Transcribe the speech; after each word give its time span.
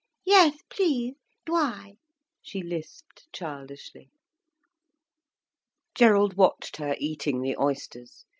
"Yes 0.25 0.57
please, 0.67 1.13
dwy," 1.45 1.99
she 2.41 2.63
lisped 2.63 3.31
childishly. 3.31 4.09
Gerald 5.93 6.33
watched 6.33 6.77
her 6.77 6.95
eating 6.97 7.43
the 7.43 7.55
oysters. 7.59 8.25